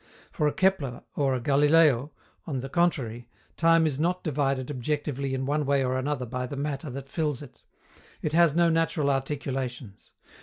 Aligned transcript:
For 0.31 0.47
a 0.47 0.51
Kepler 0.51 1.03
or 1.15 1.35
a 1.35 1.39
Galileo, 1.39 2.11
on 2.47 2.61
the 2.61 2.69
contrary, 2.69 3.27
time 3.55 3.85
is 3.85 3.99
not 3.99 4.23
divided 4.23 4.71
objectively 4.71 5.35
in 5.35 5.45
one 5.45 5.63
way 5.63 5.83
or 5.85 5.95
another 5.95 6.25
by 6.25 6.47
the 6.47 6.55
matter 6.55 6.89
that 6.89 7.07
fills 7.07 7.43
it. 7.43 7.61
It 8.23 8.31
has 8.33 8.55
no 8.55 8.67
natural 8.69 9.11
articulations. 9.11 10.11